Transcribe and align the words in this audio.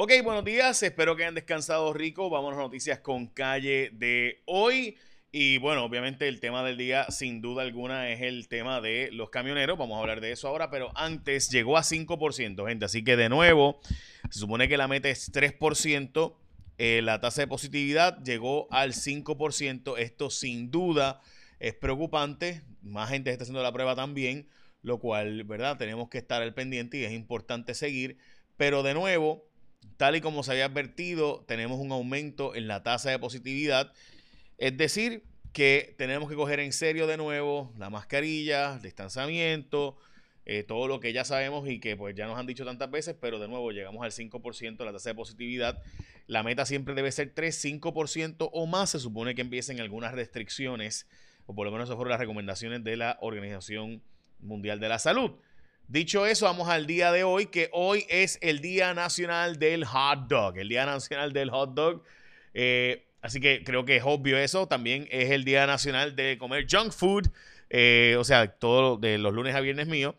Ok, 0.00 0.12
buenos 0.22 0.44
días, 0.44 0.80
espero 0.84 1.16
que 1.16 1.24
hayan 1.24 1.34
descansado 1.34 1.92
rico. 1.92 2.30
Vamos 2.30 2.54
a 2.54 2.58
noticias 2.58 3.00
con 3.00 3.26
calle 3.26 3.90
de 3.92 4.44
hoy. 4.46 4.96
Y 5.32 5.58
bueno, 5.58 5.84
obviamente 5.84 6.28
el 6.28 6.38
tema 6.38 6.62
del 6.62 6.76
día, 6.76 7.06
sin 7.08 7.40
duda 7.40 7.62
alguna, 7.62 8.08
es 8.08 8.22
el 8.22 8.46
tema 8.46 8.80
de 8.80 9.10
los 9.10 9.30
camioneros. 9.30 9.76
Vamos 9.76 9.96
a 9.96 10.00
hablar 10.02 10.20
de 10.20 10.30
eso 10.30 10.46
ahora, 10.46 10.70
pero 10.70 10.92
antes 10.94 11.50
llegó 11.50 11.76
a 11.76 11.82
5%, 11.82 12.68
gente. 12.68 12.84
Así 12.84 13.02
que 13.02 13.16
de 13.16 13.28
nuevo, 13.28 13.80
se 14.30 14.38
supone 14.38 14.68
que 14.68 14.76
la 14.76 14.86
meta 14.86 15.08
es 15.08 15.32
3%. 15.32 16.36
Eh, 16.78 17.00
la 17.02 17.20
tasa 17.20 17.40
de 17.40 17.48
positividad 17.48 18.22
llegó 18.22 18.68
al 18.70 18.92
5%. 18.92 19.98
Esto 19.98 20.30
sin 20.30 20.70
duda 20.70 21.20
es 21.58 21.74
preocupante. 21.74 22.62
Más 22.82 23.10
gente 23.10 23.32
está 23.32 23.42
haciendo 23.42 23.64
la 23.64 23.72
prueba 23.72 23.96
también, 23.96 24.48
lo 24.80 25.00
cual, 25.00 25.42
¿verdad? 25.42 25.76
Tenemos 25.76 26.08
que 26.08 26.18
estar 26.18 26.40
al 26.40 26.54
pendiente 26.54 26.98
y 26.98 27.04
es 27.04 27.10
importante 27.10 27.74
seguir. 27.74 28.16
Pero 28.56 28.84
de 28.84 28.94
nuevo, 28.94 29.47
Tal 29.98 30.14
y 30.14 30.20
como 30.20 30.44
se 30.44 30.52
había 30.52 30.66
advertido, 30.66 31.44
tenemos 31.48 31.80
un 31.80 31.90
aumento 31.90 32.54
en 32.54 32.68
la 32.68 32.84
tasa 32.84 33.10
de 33.10 33.18
positividad. 33.18 33.92
Es 34.56 34.76
decir, 34.76 35.24
que 35.52 35.96
tenemos 35.98 36.28
que 36.28 36.36
coger 36.36 36.60
en 36.60 36.72
serio 36.72 37.08
de 37.08 37.16
nuevo 37.16 37.72
la 37.76 37.90
mascarilla, 37.90 38.76
el 38.76 38.82
distanciamiento, 38.82 39.98
eh, 40.46 40.62
todo 40.62 40.86
lo 40.86 41.00
que 41.00 41.12
ya 41.12 41.24
sabemos 41.24 41.68
y 41.68 41.80
que 41.80 41.96
pues 41.96 42.14
ya 42.14 42.28
nos 42.28 42.38
han 42.38 42.46
dicho 42.46 42.64
tantas 42.64 42.88
veces, 42.92 43.16
pero 43.20 43.40
de 43.40 43.48
nuevo 43.48 43.72
llegamos 43.72 44.04
al 44.04 44.12
5% 44.12 44.76
de 44.76 44.84
la 44.84 44.92
tasa 44.92 45.10
de 45.10 45.16
positividad. 45.16 45.82
La 46.28 46.44
meta 46.44 46.64
siempre 46.64 46.94
debe 46.94 47.10
ser 47.10 47.34
3, 47.34 47.64
5% 47.64 48.50
o 48.52 48.66
más. 48.66 48.90
Se 48.90 49.00
supone 49.00 49.34
que 49.34 49.40
empiecen 49.40 49.80
algunas 49.80 50.14
restricciones, 50.14 51.08
o 51.46 51.56
por 51.56 51.66
lo 51.66 51.72
menos 51.72 51.88
esas 51.88 51.96
fueron 51.96 52.12
las 52.12 52.20
recomendaciones 52.20 52.84
de 52.84 52.96
la 52.96 53.18
Organización 53.20 54.00
Mundial 54.38 54.78
de 54.78 54.88
la 54.90 55.00
Salud. 55.00 55.32
Dicho 55.88 56.26
eso, 56.26 56.44
vamos 56.44 56.68
al 56.68 56.86
día 56.86 57.10
de 57.12 57.24
hoy, 57.24 57.46
que 57.46 57.70
hoy 57.72 58.04
es 58.10 58.38
el 58.42 58.60
Día 58.60 58.92
Nacional 58.92 59.58
del 59.58 59.86
Hot 59.86 60.28
Dog. 60.28 60.58
El 60.58 60.68
Día 60.68 60.84
Nacional 60.84 61.32
del 61.32 61.48
Hot 61.48 61.72
Dog. 61.72 62.02
Eh, 62.52 63.06
así 63.22 63.40
que 63.40 63.64
creo 63.64 63.86
que 63.86 63.96
es 63.96 64.02
obvio 64.04 64.36
eso. 64.36 64.68
También 64.68 65.08
es 65.10 65.30
el 65.30 65.44
Día 65.44 65.66
Nacional 65.66 66.14
de 66.14 66.36
comer 66.36 66.66
junk 66.70 66.92
food. 66.92 67.28
Eh, 67.70 68.16
o 68.18 68.24
sea, 68.24 68.48
todo 68.48 68.98
de 68.98 69.16
los 69.16 69.32
lunes 69.32 69.54
a 69.54 69.60
viernes 69.60 69.86
mío. 69.86 70.14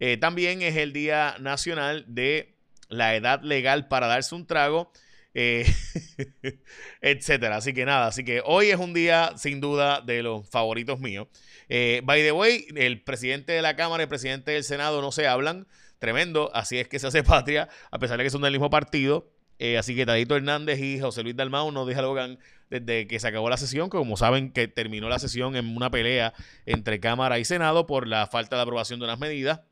Eh, 0.00 0.16
también 0.16 0.60
es 0.60 0.76
el 0.76 0.92
Día 0.92 1.36
Nacional 1.38 2.04
de 2.08 2.56
la 2.88 3.14
edad 3.14 3.42
legal 3.42 3.86
para 3.86 4.08
darse 4.08 4.34
un 4.34 4.44
trago. 4.44 4.90
etcétera. 7.00 7.56
Así 7.58 7.72
que 7.72 7.84
nada, 7.84 8.08
así 8.08 8.24
que 8.24 8.42
hoy 8.44 8.70
es 8.70 8.76
un 8.76 8.92
día 8.92 9.34
sin 9.36 9.60
duda 9.60 10.00
de 10.00 10.24
los 10.24 10.50
favoritos 10.50 10.98
míos. 10.98 11.28
Eh, 11.74 12.02
by 12.04 12.20
the 12.20 12.32
way, 12.32 12.66
el 12.76 13.00
presidente 13.00 13.52
de 13.52 13.62
la 13.62 13.76
Cámara 13.76 14.02
y 14.02 14.04
el 14.04 14.08
presidente 14.10 14.50
del 14.50 14.62
Senado 14.62 15.00
no 15.00 15.10
se 15.10 15.26
hablan. 15.26 15.66
Tremendo, 15.98 16.50
así 16.52 16.76
es 16.76 16.86
que 16.86 16.98
se 16.98 17.06
hace 17.06 17.22
patria, 17.24 17.70
a 17.90 17.98
pesar 17.98 18.18
de 18.18 18.24
que 18.24 18.28
son 18.28 18.42
del 18.42 18.52
mismo 18.52 18.68
partido. 18.68 19.30
Eh, 19.58 19.78
así 19.78 19.96
que 19.96 20.04
Tadito 20.04 20.36
Hernández 20.36 20.78
y 20.80 21.00
José 21.00 21.22
Luis 21.22 21.34
Dalmau 21.34 21.72
no 21.72 21.86
dialogan 21.86 22.38
desde 22.68 23.06
que 23.06 23.18
se 23.18 23.26
acabó 23.26 23.48
la 23.48 23.56
sesión, 23.56 23.88
que 23.88 23.96
como 23.96 24.18
saben 24.18 24.52
que 24.52 24.68
terminó 24.68 25.08
la 25.08 25.18
sesión 25.18 25.56
en 25.56 25.74
una 25.74 25.90
pelea 25.90 26.34
entre 26.66 27.00
Cámara 27.00 27.38
y 27.38 27.46
Senado 27.46 27.86
por 27.86 28.06
la 28.06 28.26
falta 28.26 28.56
de 28.56 28.62
aprobación 28.62 29.00
de 29.00 29.04
unas 29.06 29.18
medidas. 29.18 29.62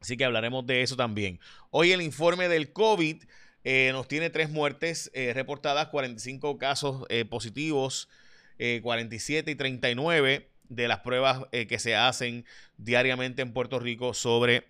Así 0.00 0.16
que 0.16 0.24
hablaremos 0.24 0.66
de 0.66 0.80
eso 0.80 0.96
también. 0.96 1.40
Hoy 1.68 1.92
el 1.92 2.00
informe 2.00 2.48
del 2.48 2.72
COVID 2.72 3.22
eh, 3.64 3.90
nos 3.92 4.08
tiene 4.08 4.30
tres 4.30 4.48
muertes 4.48 5.10
reportadas, 5.34 5.88
45 5.88 6.56
casos 6.56 7.06
positivos, 7.28 8.08
47 8.56 9.50
y 9.50 9.54
39 9.56 10.48
de 10.68 10.88
las 10.88 11.00
pruebas 11.00 11.42
eh, 11.52 11.66
que 11.66 11.78
se 11.78 11.96
hacen 11.96 12.44
diariamente 12.76 13.42
en 13.42 13.52
Puerto 13.52 13.78
Rico 13.78 14.14
sobre 14.14 14.66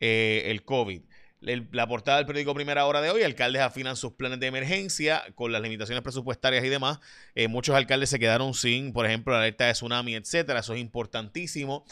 eh, 0.00 0.44
el 0.46 0.64
COVID. 0.64 1.02
la 1.40 1.86
portada 1.88 2.18
del 2.18 2.26
periódico 2.26 2.54
Primera 2.54 2.86
Hora 2.86 3.00
de 3.00 3.10
hoy, 3.10 3.22
alcaldes 3.22 3.62
afinan 3.62 3.96
sus 3.96 4.12
planes 4.12 4.40
de 4.40 4.46
emergencia 4.46 5.24
con 5.34 5.52
las 5.52 5.60
limitaciones 5.60 6.02
presupuestarias 6.02 6.64
y 6.64 6.68
demás. 6.68 7.00
Eh, 7.34 7.48
muchos 7.48 7.74
alcaldes 7.74 8.10
se 8.10 8.18
quedaron 8.18 8.54
sin, 8.54 8.92
por 8.92 9.06
ejemplo, 9.06 9.32
la 9.32 9.40
alerta 9.40 9.66
de 9.66 9.72
tsunami, 9.72 10.14
etcétera. 10.14 10.60
Eso 10.60 10.74
es 10.74 10.80
importantísimo. 10.80 11.84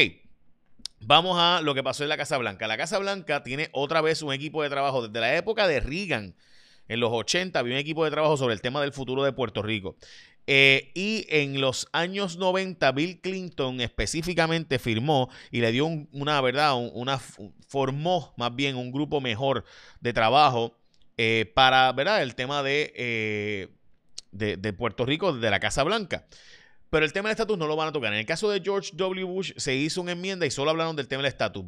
vamos 1.00 1.38
a 1.40 1.62
lo 1.62 1.76
que 1.76 1.84
pasó 1.84 2.04
en 2.04 2.10
la 2.10 2.18
Casa 2.18 2.38
Blanca. 2.38 2.68
La 2.68 2.78
Casa 2.78 2.98
Blanca 2.98 3.44
tiene 3.44 3.70
otra 3.72 4.02
vez 4.02 4.22
un 4.22 4.34
equipo 4.34 4.64
de 4.64 4.70
trabajo 4.70 5.08
desde 5.08 5.20
la 5.20 5.36
época 5.36 5.68
de 5.68 5.80
Reagan. 5.80 6.36
En 6.88 7.00
los 7.00 7.12
80 7.14 7.60
había 7.60 7.76
un 7.76 7.80
equipo 7.80 8.04
de 8.04 8.10
trabajo 8.10 8.36
sobre 8.36 8.56
el 8.56 8.62
tema 8.62 8.82
del 8.82 8.92
futuro 8.92 9.24
de 9.24 9.32
Puerto 9.32 9.62
Rico. 9.62 9.96
Eh, 10.52 10.90
y 10.96 11.28
en 11.30 11.62
los 11.62 11.88
años 11.92 12.38
90, 12.38 12.92
Bill 12.94 13.22
Clinton 13.22 13.82
específicamente 13.82 14.80
firmó 14.80 15.30
y 15.52 15.62
le 15.62 15.72
dio 15.72 15.86
una, 15.86 16.42
¿verdad? 16.42 16.74
una, 16.76 17.20
formó 17.68 18.34
más 18.36 18.56
bien 18.56 18.76
un 18.76 18.92
grupo 18.92 19.22
mejor 19.22 19.64
de 20.02 20.12
trabajo 20.12 20.76
eh, 21.18 21.52
para, 21.54 21.92
¿verdad? 21.92 22.24
El 22.24 22.34
tema 22.34 22.64
eh, 22.66 23.68
de, 24.32 24.58
de, 24.58 24.74
Puerto 24.74 25.06
Rico, 25.06 25.34
de 25.34 25.52
la 25.52 25.60
Casa 25.60 25.84
Blanca. 25.84 26.26
Pero 26.90 27.06
el 27.06 27.14
tema 27.14 27.30
del 27.30 27.34
estatus 27.34 27.56
no 27.56 27.68
lo 27.68 27.76
van 27.76 27.90
a 27.90 27.92
tocar. 27.92 28.12
En 28.12 28.18
el 28.18 28.26
caso 28.26 28.50
de 28.50 28.60
George 28.60 28.90
W. 28.96 29.26
Bush 29.26 29.52
se 29.56 29.76
hizo 29.76 30.02
una 30.02 30.14
enmienda 30.14 30.48
y 30.48 30.50
solo 30.50 30.72
hablaron 30.72 30.96
del 30.96 31.08
tema 31.08 31.22
del 31.22 31.30
estatus. 31.30 31.64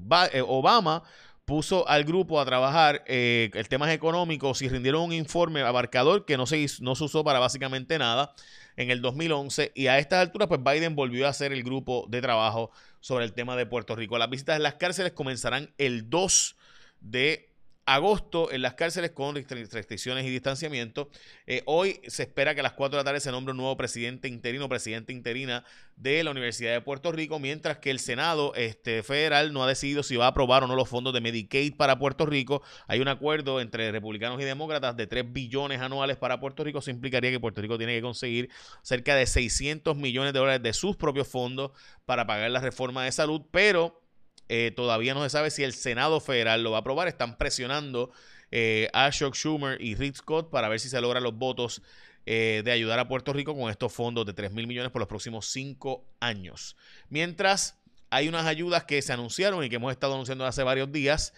Obama 0.47 1.03
puso 1.51 1.85
al 1.89 2.05
grupo 2.05 2.39
a 2.39 2.45
trabajar 2.45 3.03
eh, 3.07 3.51
el 3.55 3.67
temas 3.67 3.91
económicos 3.91 4.61
y 4.61 4.69
rindieron 4.69 5.01
un 5.01 5.11
informe 5.11 5.59
abarcador 5.59 6.23
que 6.23 6.37
no 6.37 6.45
se, 6.45 6.65
no 6.79 6.95
se 6.95 7.03
usó 7.03 7.25
para 7.25 7.39
básicamente 7.39 7.99
nada 7.99 8.33
en 8.77 8.89
el 8.89 9.01
2011 9.01 9.73
y 9.75 9.87
a 9.87 9.99
estas 9.99 10.21
alturas 10.21 10.47
pues 10.47 10.63
Biden 10.63 10.95
volvió 10.95 11.27
a 11.27 11.31
hacer 11.31 11.51
el 11.51 11.63
grupo 11.63 12.05
de 12.07 12.21
trabajo 12.21 12.71
sobre 13.01 13.25
el 13.25 13.33
tema 13.33 13.57
de 13.57 13.65
Puerto 13.65 13.97
Rico. 13.97 14.17
Las 14.17 14.29
visitas 14.29 14.55
en 14.55 14.63
las 14.63 14.75
cárceles 14.75 15.11
comenzarán 15.11 15.73
el 15.77 16.09
2 16.09 16.55
de 17.01 17.50
agosto 17.85 18.51
en 18.51 18.61
las 18.61 18.75
cárceles 18.75 19.11
con 19.11 19.35
restricciones 19.35 20.25
y 20.25 20.29
distanciamiento. 20.29 21.09
Eh, 21.47 21.63
hoy 21.65 21.99
se 22.07 22.23
espera 22.23 22.53
que 22.53 22.59
a 22.59 22.63
las 22.63 22.73
4 22.73 22.97
de 22.97 23.01
la 23.01 23.05
tarde 23.05 23.19
se 23.19 23.31
nombre 23.31 23.51
un 23.51 23.57
nuevo 23.57 23.75
presidente 23.75 24.27
interino, 24.27 24.69
presidente 24.69 25.13
interina 25.13 25.63
de 25.95 26.23
la 26.23 26.31
Universidad 26.31 26.73
de 26.73 26.81
Puerto 26.81 27.11
Rico, 27.11 27.39
mientras 27.39 27.77
que 27.77 27.91
el 27.91 27.99
Senado 27.99 28.53
este, 28.55 29.03
federal 29.03 29.53
no 29.53 29.63
ha 29.63 29.67
decidido 29.67 30.03
si 30.03 30.15
va 30.15 30.25
a 30.25 30.29
aprobar 30.29 30.63
o 30.63 30.67
no 30.67 30.75
los 30.75 30.89
fondos 30.89 31.13
de 31.13 31.21
Medicaid 31.21 31.75
para 31.75 31.99
Puerto 31.99 32.25
Rico. 32.25 32.61
Hay 32.87 32.99
un 32.99 33.07
acuerdo 33.07 33.61
entre 33.61 33.91
republicanos 33.91 34.39
y 34.41 34.45
demócratas 34.45 34.95
de 34.95 35.07
3 35.07 35.31
billones 35.31 35.81
anuales 35.81 36.17
para 36.17 36.39
Puerto 36.39 36.63
Rico. 36.63 36.79
Eso 36.79 36.91
implicaría 36.91 37.31
que 37.31 37.39
Puerto 37.39 37.61
Rico 37.61 37.77
tiene 37.77 37.95
que 37.95 38.01
conseguir 38.01 38.49
cerca 38.81 39.15
de 39.15 39.25
600 39.25 39.95
millones 39.95 40.33
de 40.33 40.39
dólares 40.39 40.63
de 40.63 40.73
sus 40.73 40.95
propios 40.95 41.27
fondos 41.27 41.71
para 42.05 42.25
pagar 42.25 42.51
la 42.51 42.59
reforma 42.59 43.03
de 43.03 43.11
salud, 43.11 43.41
pero 43.51 44.00
eh, 44.53 44.69
todavía 44.69 45.13
no 45.13 45.23
se 45.23 45.29
sabe 45.29 45.49
si 45.49 45.63
el 45.63 45.71
Senado 45.71 46.19
federal 46.19 46.61
lo 46.61 46.71
va 46.71 46.79
a 46.79 46.81
aprobar. 46.81 47.07
Están 47.07 47.37
presionando 47.37 48.11
eh, 48.51 48.89
a 48.91 49.09
Chuck 49.09 49.33
Schumer 49.33 49.81
y 49.81 49.95
Rick 49.95 50.15
Scott 50.15 50.49
para 50.49 50.67
ver 50.67 50.81
si 50.81 50.89
se 50.89 50.99
logran 50.99 51.23
los 51.23 51.33
votos 51.33 51.81
eh, 52.25 52.61
de 52.65 52.71
ayudar 52.73 52.99
a 52.99 53.07
Puerto 53.07 53.31
Rico 53.31 53.55
con 53.55 53.69
estos 53.69 53.93
fondos 53.93 54.25
de 54.25 54.33
3 54.33 54.51
mil 54.51 54.67
millones 54.67 54.91
por 54.91 54.99
los 54.99 55.07
próximos 55.07 55.45
cinco 55.45 56.03
años. 56.19 56.75
Mientras 57.07 57.77
hay 58.09 58.27
unas 58.27 58.45
ayudas 58.45 58.83
que 58.83 59.01
se 59.01 59.13
anunciaron 59.13 59.63
y 59.63 59.69
que 59.69 59.77
hemos 59.77 59.93
estado 59.93 60.15
anunciando 60.15 60.45
hace 60.45 60.63
varios 60.63 60.91
días 60.91 61.33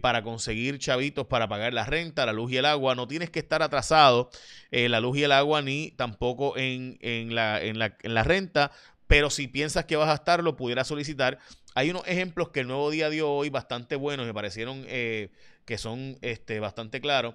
para 0.00 0.24
conseguir 0.24 0.80
chavitos 0.80 1.28
para 1.28 1.46
pagar 1.46 1.72
la 1.72 1.84
renta, 1.84 2.26
la 2.26 2.32
luz 2.32 2.50
y 2.50 2.56
el 2.56 2.64
agua. 2.64 2.96
No 2.96 3.06
tienes 3.06 3.30
que 3.30 3.38
estar 3.38 3.62
atrasado 3.62 4.28
en 4.72 4.90
la 4.90 4.98
luz 4.98 5.18
y 5.18 5.22
el 5.22 5.30
agua 5.30 5.62
ni 5.62 5.92
tampoco 5.92 6.56
en, 6.56 6.98
la, 7.32 7.62
en, 7.62 7.78
la, 7.78 7.96
en 8.02 8.14
la 8.14 8.24
renta, 8.24 8.72
pero 9.06 9.30
si 9.30 9.46
piensas 9.46 9.84
que 9.84 9.94
vas 9.94 10.08
a 10.08 10.14
estarlo, 10.14 10.56
pudieras 10.56 10.88
solicitar 10.88 11.38
hay 11.76 11.90
unos 11.90 12.08
ejemplos 12.08 12.48
que 12.48 12.60
el 12.60 12.68
nuevo 12.68 12.90
día 12.90 13.10
dio 13.10 13.30
hoy 13.30 13.50
bastante 13.50 13.96
buenos, 13.96 14.24
me 14.24 14.32
parecieron 14.32 14.86
eh, 14.88 15.28
que 15.66 15.76
son 15.76 16.16
este, 16.22 16.58
bastante 16.58 17.02
claros. 17.02 17.34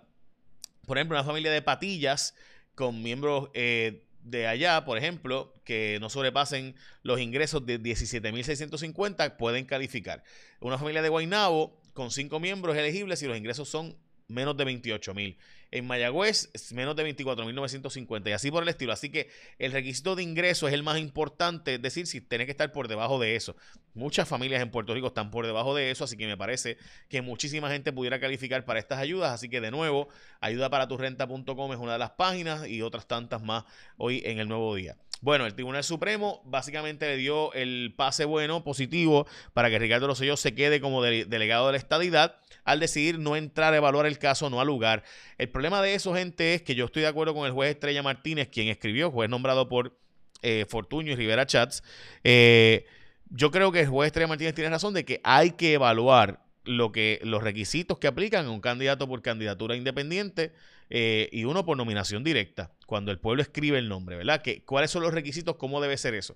Por 0.88 0.98
ejemplo, 0.98 1.16
una 1.16 1.24
familia 1.24 1.52
de 1.52 1.62
patillas 1.62 2.34
con 2.74 3.04
miembros 3.04 3.50
eh, 3.54 4.04
de 4.24 4.48
allá, 4.48 4.84
por 4.84 4.98
ejemplo, 4.98 5.54
que 5.64 6.00
no 6.02 6.10
sobrepasen 6.10 6.74
los 7.04 7.20
ingresos 7.20 7.68
de 7.68 7.80
17.650 7.80 9.38
pueden 9.38 9.66
calificar. 9.66 10.24
Una 10.60 10.80
familia 10.80 11.04
de 11.04 11.10
Guaynabo 11.10 11.80
con 11.94 12.10
cinco 12.10 12.40
miembros 12.40 12.76
elegibles 12.76 13.22
y 13.22 13.28
los 13.28 13.38
ingresos 13.38 13.70
son 13.70 13.96
menos 14.28 14.58
de 14.58 14.66
28.000. 14.66 15.38
En 15.72 15.88
Mayagüez, 15.88 16.50
menos 16.74 16.96
de 16.96 17.16
24.950 17.16 18.30
y 18.30 18.32
así 18.34 18.52
por 18.52 18.64
el 18.64 18.70
estilo. 18.70 18.92
Así 18.92 19.10
que 19.10 19.30
el 19.58 19.72
requisito 19.72 20.16
de 20.16 20.24
ingreso 20.24 20.68
es 20.68 20.74
el 20.74 20.84
más 20.84 21.00
importante, 21.00 21.76
es 21.76 21.82
decir, 21.82 22.08
si 22.08 22.20
tenés 22.22 22.46
que 22.46 22.52
estar 22.52 22.72
por 22.72 22.88
debajo 22.88 23.20
de 23.20 23.36
eso. 23.36 23.56
Muchas 23.94 24.28
familias 24.28 24.62
en 24.62 24.70
Puerto 24.70 24.94
Rico 24.94 25.08
están 25.08 25.32
por 25.32 25.46
debajo 25.46 25.74
de 25.74 25.92
eso, 25.92 26.04
así 26.04 26.18
que 26.18 26.28
me 26.28 26.38
parece 26.38 26.78
que 27.10 27.22
muchísima 27.22 27.70
gente 27.70 27.92
pudiera 27.94 28.20
calificar 28.20 28.66
para 28.66 28.80
estas 28.80 29.00
ayudas. 29.00 29.32
Así 29.32 29.50
que 29.50 29.62
de 29.62 29.72
nuevo, 29.72 30.10
ayudaparaturrenta.com 30.42 31.74
es 31.74 31.80
una 31.80 31.94
de 31.94 32.00
las 32.00 32.12
páginas 32.12 32.68
y 32.68 32.82
otras 32.82 33.08
tantas 33.08 33.42
más 33.42 33.64
hoy 33.98 34.22
en 34.26 34.40
el 34.40 34.48
nuevo 34.48 34.76
día. 34.76 34.98
Bueno, 35.22 35.46
el 35.46 35.54
Tribunal 35.54 35.84
Supremo 35.84 36.42
básicamente 36.46 37.06
le 37.06 37.18
dio 37.18 37.54
el 37.54 37.94
pase 37.96 38.26
bueno, 38.26 38.64
positivo, 38.64 39.28
para 39.54 39.70
que 39.70 39.78
Ricardo 39.78 40.08
Rosselló 40.08 40.36
se 40.36 40.56
quede 40.56 40.82
como 40.82 41.04
delegado 41.04 41.68
de 41.68 41.74
la 41.74 41.78
estadidad 41.78 42.38
al 42.64 42.80
decidir 42.80 43.20
no 43.20 43.36
entrar 43.36 43.74
a 43.74 43.78
evaluar 43.78 44.08
el 44.08 44.18
caso, 44.18 44.50
no 44.50 44.60
al 44.60 44.68
lugar. 44.68 45.04
El 45.38 45.50
problema 45.50 45.82
de 45.82 45.94
eso, 45.94 46.14
gente, 46.16 46.56
es 46.56 46.64
que 46.64 46.74
yo 46.74 46.86
estoy 46.86 47.04
de 47.04 47.08
acuerdo 47.08 47.36
con 47.36 47.46
el 47.46 47.52
juez 47.52 47.72
Estrella 47.72 48.02
Martínez, 48.02 48.50
quien 48.50 48.68
escribió, 48.68 49.12
juez 49.12 49.30
nombrado 49.30 49.70
por 49.70 49.96
eh, 50.42 50.66
Fortuño 50.68 51.12
y 51.12 51.16
Rivera 51.16 51.46
Chats. 51.46 51.84
Eh, 52.24 52.86
yo 53.30 53.52
creo 53.52 53.72
que 53.72 53.82
el 53.82 53.88
juez 53.88 54.08
Estrella 54.08 54.28
Martínez 54.28 54.56
tiene 54.56 54.72
razón 54.72 54.94
de 54.94 55.06
que 55.06 55.22
hay 55.24 55.52
que 55.52 55.74
evaluar 55.74 56.42
lo 56.64 56.92
que 56.92 57.20
los 57.24 57.44
requisitos 57.44 57.98
que 57.98 58.08
aplican 58.08 58.46
a 58.46 58.52
un 58.52 58.62
candidato 58.62 59.08
por 59.08 59.22
candidatura 59.22 59.76
independiente 59.76 60.54
eh, 60.90 61.30
y 61.32 61.46
uno 61.46 61.66
por 61.66 61.78
nominación 61.78 62.24
directa, 62.24 62.72
cuando 62.86 63.12
el 63.12 63.20
pueblo 63.20 63.42
escribe 63.42 63.78
el 63.78 63.90
nombre, 63.90 64.16
¿verdad? 64.16 64.42
Que, 64.42 64.64
¿Cuáles 64.64 64.92
son 64.92 65.04
los 65.04 65.14
requisitos? 65.14 65.56
¿Cómo 65.56 65.82
debe 65.82 65.98
ser 65.98 66.14
eso? 66.14 66.36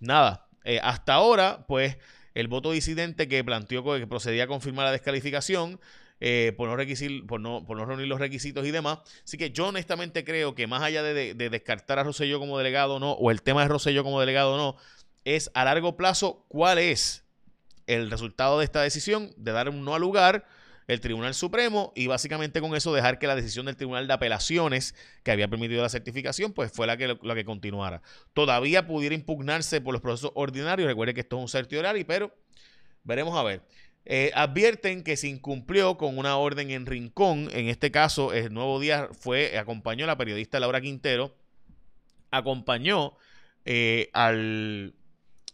Nada, 0.00 0.48
hasta 0.82 1.14
ahora, 1.14 1.64
pues 1.66 1.96
el 2.34 2.48
voto 2.48 2.72
disidente 2.72 3.28
que 3.28 3.42
planteó 3.44 3.84
que 3.84 4.06
procedía 4.06 4.44
a 4.44 4.46
confirmar 4.46 4.86
la 4.86 4.92
descalificación 4.92 5.80
eh, 6.20 6.52
por, 6.56 6.68
no 6.68 7.26
por, 7.26 7.40
no, 7.40 7.64
por 7.64 7.76
no 7.76 7.86
reunir 7.86 8.06
los 8.06 8.18
requisitos 8.18 8.66
y 8.66 8.70
demás. 8.70 8.98
Así 9.24 9.36
que 9.36 9.50
yo 9.50 9.68
honestamente 9.68 10.24
creo 10.24 10.54
que 10.54 10.66
más 10.66 10.82
allá 10.82 11.02
de, 11.02 11.34
descartar 11.34 11.98
a 11.98 12.04
Rosselló 12.04 12.38
como 12.38 12.58
delegado 12.58 12.96
o 12.96 13.00
no, 13.00 13.12
o 13.12 13.30
el 13.30 13.42
tema 13.42 13.62
de 13.62 13.68
Rosselló 13.68 14.04
como 14.04 14.20
delegado 14.20 14.54
o 14.54 14.56
no, 14.56 14.76
es 15.24 15.50
a 15.54 15.64
largo 15.64 15.96
plazo 15.96 16.44
cuál 16.48 16.78
es 16.78 17.23
el 17.86 18.10
resultado 18.10 18.58
de 18.58 18.64
esta 18.64 18.82
decisión 18.82 19.30
de 19.36 19.52
dar 19.52 19.68
un 19.68 19.84
no 19.84 19.94
al 19.94 20.00
lugar 20.00 20.46
el 20.86 21.00
Tribunal 21.00 21.34
Supremo 21.34 21.92
y 21.96 22.06
básicamente 22.06 22.60
con 22.60 22.74
eso 22.74 22.92
dejar 22.92 23.18
que 23.18 23.26
la 23.26 23.36
decisión 23.36 23.66
del 23.66 23.76
Tribunal 23.76 24.06
de 24.06 24.12
Apelaciones 24.12 24.94
que 25.22 25.30
había 25.30 25.48
permitido 25.48 25.82
la 25.82 25.88
certificación 25.88 26.52
pues 26.52 26.72
fue 26.72 26.86
la 26.86 26.96
que, 26.96 27.18
la 27.22 27.34
que 27.34 27.44
continuara. 27.44 28.02
Todavía 28.34 28.86
pudiera 28.86 29.14
impugnarse 29.14 29.80
por 29.80 29.92
los 29.92 30.02
procesos 30.02 30.32
ordinarios, 30.34 30.86
recuerde 30.86 31.14
que 31.14 31.20
esto 31.20 31.36
es 31.36 31.42
un 31.42 31.48
certiorari, 31.48 32.04
pero 32.04 32.34
veremos 33.02 33.36
a 33.38 33.42
ver. 33.42 33.62
Eh, 34.06 34.30
advierten 34.34 35.02
que 35.02 35.16
se 35.16 35.28
incumplió 35.28 35.96
con 35.96 36.18
una 36.18 36.36
orden 36.36 36.70
en 36.70 36.84
Rincón, 36.84 37.48
en 37.52 37.68
este 37.68 37.90
caso 37.90 38.34
el 38.34 38.52
Nuevo 38.52 38.78
Día 38.78 39.08
fue, 39.12 39.56
acompañó 39.56 40.04
a 40.04 40.08
la 40.08 40.18
periodista 40.18 40.60
Laura 40.60 40.80
Quintero, 40.80 41.34
acompañó 42.30 43.16
eh, 43.64 44.10
al... 44.12 44.94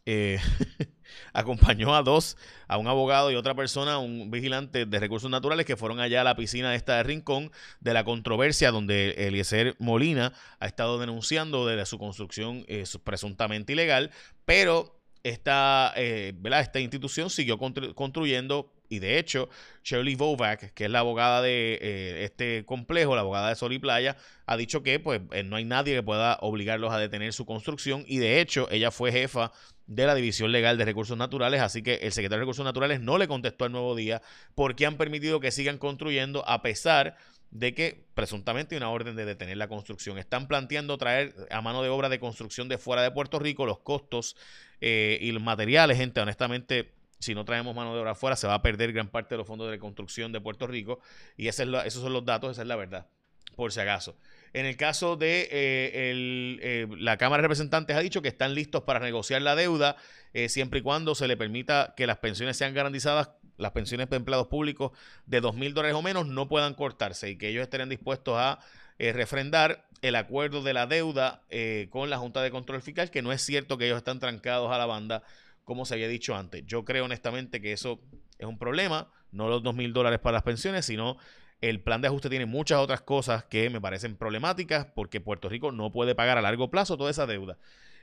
Eh, 0.07 0.41
acompañó 1.33 1.95
a 1.95 2.03
dos, 2.03 2.37
a 2.69 2.79
un 2.79 2.89
abogado 2.89 3.31
y 3.31 3.37
otra 3.37 3.55
persona, 3.55 3.99
un 3.99 4.31
vigilante 4.31 4.87
de 4.87 5.01
recursos 5.01 5.31
naturales 5.31 5.67
que 5.67 5.77
fueron 5.77 6.01
allá 6.01 6.21
a 6.21 6.25
la 6.25 6.37
piscina 6.37 6.75
esta 6.75 6.97
de 6.97 7.03
Rincón 7.03 7.51
de 7.81 7.95
la 7.95 8.05
controversia 8.05 8.71
donde 8.71 9.11
Eliezer 9.27 9.77
Molina 9.79 10.33
ha 10.59 10.67
estado 10.67 10.99
denunciando 10.99 11.67
de 11.67 11.85
su 11.87 11.99
construcción 11.99 12.65
eh, 12.69 12.85
presuntamente 13.05 13.73
ilegal, 13.73 14.11
pero 14.45 15.01
esta, 15.23 15.93
eh, 15.97 16.35
esta 16.59 16.81
institución 16.81 17.31
siguió 17.31 17.59
construyendo 17.59 18.73
y 18.91 18.99
de 18.99 19.19
hecho, 19.19 19.49
Shirley 19.85 20.17
Vovak, 20.17 20.75
que 20.75 20.85
es 20.87 20.91
la 20.91 20.99
abogada 20.99 21.41
de 21.41 21.79
eh, 21.81 22.25
este 22.25 22.65
complejo, 22.67 23.15
la 23.15 23.21
abogada 23.21 23.49
de 23.49 23.55
Sol 23.55 23.73
y 23.73 23.79
Playa, 23.79 24.17
ha 24.47 24.57
dicho 24.57 24.83
que 24.83 24.99
pues 24.99 25.23
eh, 25.31 25.45
no 25.45 25.55
hay 25.55 25.65
nadie 25.65 25.95
que 25.95 26.03
pueda 26.03 26.39
obligarlos 26.41 26.93
a 26.93 26.99
detener 26.99 27.33
su 27.33 27.47
construcción 27.47 28.05
y 28.09 28.19
de 28.19 28.41
hecho 28.41 28.69
ella 28.71 28.91
fue 28.91 29.13
jefa 29.13 29.53
de 29.87 30.07
la 30.07 30.17
División 30.17 30.51
Legal 30.51 30.77
de 30.77 30.85
Recursos 30.85 31.17
Naturales, 31.17 31.61
así 31.61 31.83
que 31.83 31.95
el 31.95 32.11
secretario 32.11 32.41
de 32.41 32.47
Recursos 32.47 32.65
Naturales 32.65 33.01
no 33.01 33.17
le 33.17 33.29
contestó 33.29 33.65
al 33.65 33.73
nuevo 33.73 33.95
día 33.95 34.23
porque 34.57 34.87
han 34.87 34.97
permitido 34.97 35.39
que 35.39 35.53
sigan 35.53 35.79
construyendo 35.79 36.47
a 36.49 36.61
pesar 36.61 37.17
de 37.53 37.75
que 37.75 38.05
presuntamente 38.15 38.75
hay 38.75 38.79
una 38.79 38.91
orden 38.91 39.15
de 39.15 39.25
detener 39.25 39.57
la 39.57 39.69
construcción. 39.69 40.19
Están 40.19 40.49
planteando 40.49 40.99
traer 40.99 41.35
a 41.51 41.61
mano 41.61 41.83
de 41.83 41.89
obra 41.91 42.09
de 42.09 42.19
construcción 42.19 42.69
de 42.69 42.79
fuera 42.79 43.03
de 43.03 43.11
Puerto 43.13 43.39
Rico 43.39 43.67
los 43.67 43.79
costos 43.79 44.37
eh, 44.81 45.19
y 45.21 45.31
los 45.31 45.43
materiales, 45.43 45.97
gente, 45.97 46.21
honestamente 46.21 47.00
si 47.21 47.35
no 47.35 47.45
traemos 47.45 47.77
mano 47.77 47.95
de 47.95 48.01
obra 48.01 48.13
afuera, 48.13 48.35
se 48.35 48.47
va 48.47 48.55
a 48.55 48.63
perder 48.63 48.93
gran 48.93 49.09
parte 49.09 49.35
de 49.35 49.39
los 49.39 49.47
fondos 49.47 49.69
de 49.69 49.73
reconstrucción 49.73 50.33
de 50.33 50.41
Puerto 50.41 50.67
Rico. 50.67 51.01
Y 51.37 51.49
esos 51.49 51.93
son 51.95 52.13
los 52.13 52.25
datos, 52.25 52.53
esa 52.53 52.63
es 52.63 52.69
la 52.69 52.77
verdad, 52.77 53.07
por 53.55 53.73
si 53.73 53.81
acaso. 53.81 54.17
En 54.53 54.67
el 54.67 54.77
caso 54.77 55.17
de 55.17 55.43
eh, 55.43 55.51
eh, 55.53 56.89
la 56.99 57.19
Cámara 57.19 57.43
de 57.43 57.49
Representantes 57.49 57.95
ha 57.95 58.01
dicho 58.01 58.23
que 58.23 58.29
están 58.29 58.55
listos 58.55 58.83
para 58.83 58.99
negociar 59.01 59.43
la 59.43 59.55
deuda 59.55 59.97
eh, 60.33 60.49
siempre 60.49 60.81
y 60.81 60.83
cuando 60.83 61.15
se 61.15 61.29
le 61.29 61.37
permita 61.37 61.95
que 61.97 62.07
las 62.07 62.19
pensiones 62.19 62.57
sean 62.57 62.75
garantizadas, 62.75 63.31
las 63.59 63.73
pensiones 63.73 64.09
de 64.09 64.17
empleados 64.17 64.49
públicos 64.49 64.93
de 65.27 65.41
dos 65.41 65.55
mil 65.55 65.75
dólares 65.75 65.95
o 65.95 66.03
menos 66.03 66.27
no 66.27 66.49
puedan 66.49 66.75
cortarse 66.75 67.31
y 67.31 67.37
que 67.37 67.49
ellos 67.49 67.63
estén 67.63 67.89
dispuestos 67.89 68.37
a 68.39 68.59
refrendar 68.99 69.87
el 70.03 70.15
acuerdo 70.15 70.63
de 70.63 70.75
la 70.75 70.87
deuda 70.87 71.43
con 71.91 72.11
la 72.11 72.19
Junta 72.19 72.43
de 72.43 72.51
Control 72.51 72.83
Fiscal, 72.83 73.11
que 73.11 73.23
no 73.23 73.33
es 73.33 73.41
cierto 73.41 73.79
que 73.79 73.87
ellos 73.87 73.99
están 73.99 74.19
trancados 74.19 74.71
a 74.73 74.79
la 74.79 74.87
banda 74.87 75.23
como 75.65 75.85
se 75.85 75.95
había 75.95 76.09
dicho 76.09 76.35
antes. 76.35 76.65
Yo 76.67 76.85
creo 76.85 77.05
honestamente 77.05 77.61
que 77.61 77.73
eso 77.73 78.01
es 78.39 78.47
un 78.47 78.59
problema, 78.59 79.11
no 79.33 79.49
los 79.49 79.63
dos 79.63 79.75
mil 79.75 79.93
dólares 79.93 80.19
para 80.19 80.35
las 80.35 80.43
pensiones, 80.43 80.87
sino 80.87 81.17
el 81.61 81.81
plan 81.81 82.01
de 82.01 82.09
ajuste 82.09 82.31
tiene 82.31 82.47
muchas 82.47 82.79
otras 82.79 83.03
cosas 83.03 83.45
que 83.45 83.69
me 83.71 83.81
parecen 83.81 84.17
problemáticas 84.17 84.87
porque 84.95 85.21
Puerto 85.21 85.49
Rico 85.49 85.73
no 85.73 85.93
puede 85.93 86.15
pagar 86.15 86.39
a 86.39 86.43
largo 86.43 86.71
plazo 86.71 86.97
toda 86.97 87.11
esa 87.11 87.27
deuda. 87.27 87.59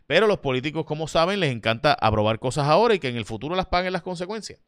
Pero 0.06 0.28
los 0.28 0.40
políticos, 0.40 0.86
como 0.86 1.08
saben, 1.08 1.40
les 1.40 1.52
encanta 1.52 1.94
aprobar 1.94 2.40
cosas 2.40 2.68
ahora 2.68 2.94
y 2.96 3.00
que 3.00 3.10
en 3.10 3.18
el 3.18 3.26
futuro 3.26 3.56
las 3.56 3.66
paguen 3.66 3.92
las 3.92 4.04
consecuencias. 4.04 4.60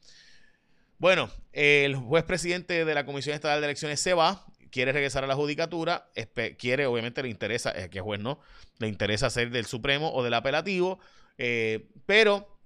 Bueno, 0.97 1.29
el 1.53 1.95
juez 1.95 2.25
presidente 2.25 2.83
de 2.83 2.93
la 2.93 3.05
Comisión 3.05 3.33
Estatal 3.33 3.61
de 3.61 3.67
Elecciones 3.67 4.01
se 4.01 4.13
va, 4.13 4.45
quiere 4.69 4.91
regresar 4.91 5.23
a 5.23 5.27
la 5.27 5.35
judicatura, 5.35 6.09
quiere, 6.57 6.87
obviamente 6.87 7.23
le 7.23 7.29
interesa, 7.29 7.71
es 7.71 7.89
que 7.89 8.01
juez 8.01 8.19
no, 8.19 8.41
le 8.79 8.89
interesa 8.89 9.29
ser 9.29 9.49
del 9.49 9.65
Supremo 9.65 10.11
o 10.13 10.23
del 10.23 10.33
apelativo, 10.33 10.99
eh, 11.37 11.87
pero 12.05 12.58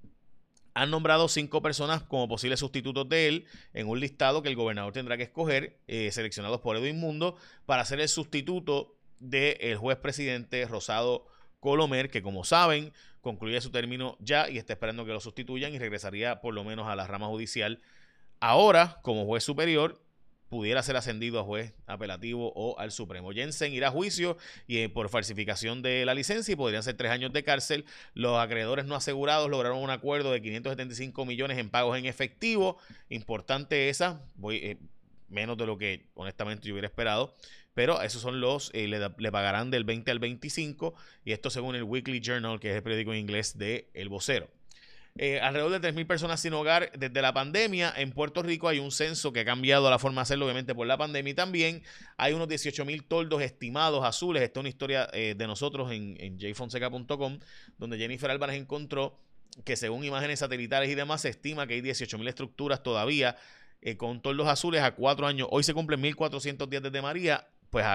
han 0.74 0.89
nombrado 0.89 1.27
cinco 1.27 1.62
personas 1.62 2.03
como 2.03 2.27
posibles 2.27 2.60
sustitutos 2.60 3.08
de 3.08 3.27
él 3.27 3.46
en 3.74 3.88
un 3.88 4.00
listado 4.00 4.42
que 4.42 4.50
el 4.50 4.56
gobernador 4.56 4.94
tendrá 4.94 5.18
que 5.18 5.24
escoger, 5.24 5.77
eh, 5.88 6.12
seleccionados 6.12 6.62
por 6.62 6.75
Edwin 6.77 7.00
Mundo, 7.00 7.36
para 7.65 7.86
ser 7.86 8.00
el 8.00 8.10
sustituto 8.10 8.96
del 9.20 9.77
juez 9.77 9.98
presidente 9.98 10.65
Rosado 10.65 11.25
Colomer, 11.60 12.10
que 12.10 12.22
como 12.22 12.44
saben, 12.44 12.92
concluye 13.22 13.62
su 13.62 13.72
término 13.72 14.18
ya 14.20 14.50
y 14.50 14.58
está 14.58 14.74
esperando 14.74 15.06
que 15.06 15.13
lo 15.13 15.22
sustituyan 15.22 15.74
y 15.74 15.80
regresaría 15.80 16.42
por 16.42 16.53
lo 16.53 16.63
menos 16.63 16.88
a 16.88 16.96
la 16.96 17.08
rama 17.08 17.27
judicial. 17.27 17.80
Ahora, 18.39 19.00
como 19.01 19.25
juez 19.25 19.44
superior, 19.44 20.02
pudiera 20.53 20.83
ser 20.83 20.95
ascendido 20.95 21.39
a 21.39 21.43
juez 21.43 21.74
apelativo 21.88 22.53
o 22.55 22.77
al 22.77 22.91
Supremo. 22.91 23.31
Jensen 23.31 23.74
irá 23.74 23.88
a 23.88 23.91
juicio 23.91 24.38
y 24.67 24.77
eh, 24.77 24.89
por 24.89 25.10
falsificación 25.10 25.81
de 25.81 26.05
la 26.05 26.13
licencia 26.13 26.51
y 26.51 26.55
podrían 26.55 26.83
ser 26.83 26.95
tres 26.95 27.10
años 27.10 27.33
de 27.33 27.43
cárcel. 27.43 27.86
Los 28.13 28.38
acreedores 28.38 28.86
no 28.86 28.93
asegurados 28.93 29.50
lograron 29.50 29.79
un 29.79 29.89
acuerdo 29.89 30.31
de 30.31 30.43
575 30.43 31.25
millones 31.25 31.57
en 31.57 31.72
pagos 31.72 31.98
en 31.98 32.05
efectivo. 32.05 32.77
Importante 33.10 33.89
esa, 33.89 34.22
voy, 34.36 34.57
eh, 34.57 34.77
menos 35.27 35.57
de 35.57 35.65
lo 35.65 35.79
que 35.79 36.05
honestamente 36.13 36.67
yo 36.67 36.75
hubiera 36.75 36.88
esperado. 36.88 37.33
Pero 37.74 38.00
esos 38.03 38.22
son 38.22 38.39
los, 38.39 38.69
eh, 38.75 38.88
le, 38.88 39.31
pagarán 39.31 39.72
del 39.72 39.86
20 39.86 40.12
al 40.12 40.19
25 40.19 40.93
y 41.25 41.31
esto 41.31 41.50
según 41.50 41.75
el 41.75 41.81
Weekly 41.81 42.19
Journal, 42.19 42.60
que 42.60 42.69
es 42.69 42.75
el 42.75 42.83
periódico 42.83 43.12
en 43.12 43.22
inglés 43.22 43.57
de 43.57 43.89
El 43.95 44.10
Vocero. 44.10 44.48
Eh, 45.15 45.39
alrededor 45.39 45.79
de 45.79 45.93
3.000 45.93 46.08
personas 46.08 46.39
sin 46.39 46.53
hogar 46.53 46.91
desde 46.98 47.22
la 47.22 47.34
pandemia. 47.34 47.93
En 47.96 48.12
Puerto 48.12 48.41
Rico 48.41 48.67
hay 48.67 48.79
un 48.79 48.91
censo 48.91 49.32
que 49.32 49.41
ha 49.41 49.46
cambiado 49.46 49.89
la 49.89 50.00
forma 50.00 50.22
de 50.22 50.24
hacerlo, 50.24 50.46
obviamente, 50.46 50.74
por 50.74 50.88
la 50.88 50.98
pandemia. 50.98 51.32
Y 51.32 51.36
también 51.36 51.84
hay 52.17 52.34
unos 52.34 52.48
18.000 52.48 53.08
toldos 53.08 53.41
estimados 53.43 54.03
azules. 54.03 54.41
Esta 54.41 54.60
es 54.60 54.62
una 54.62 54.70
historia 54.70 55.08
eh, 55.13 55.36
de 55.38 55.48
nosotros 55.48 55.91
en, 55.91 56.17
en 56.20 56.39
jfonseca.com, 56.39 57.39
donde 57.77 57.98
Jennifer 57.98 58.32
Álvarez 58.32 58.55
encontró 58.55 59.20
que 59.65 59.75
según 59.75 60.03
imágenes 60.03 60.39
satelitales 60.39 60.89
y 60.89 60.96
demás, 60.96 61.22
se 61.22 61.29
estima 61.29 61.67
que 61.67 61.75
hay 61.75 61.82
18.000 61.82 62.27
estructuras 62.27 62.82
todavía 62.82 63.38
eh, 63.82 63.98
con 63.98 64.22
toldos 64.22 64.48
azules 64.48 64.82
a 64.82 64.96
cuatro 64.96 65.27
años. 65.27 65.48
Hoy 65.51 65.63
se 65.63 65.75
cumplen 65.75 66.01
1.400 66.01 66.67
días 66.70 66.82
desde 66.82 67.01
María. 67.03 67.48
Pues 67.70 67.86